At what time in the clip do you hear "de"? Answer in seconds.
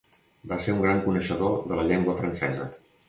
1.73-1.77